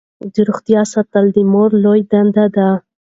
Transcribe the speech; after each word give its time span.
د 0.33 0.35
روغتیا 0.47 0.81
ساتل 0.93 1.25
د 1.33 1.37
مور 1.51 1.69
لویه 1.83 2.05
دنده 2.11 2.45
ده. 2.55 2.69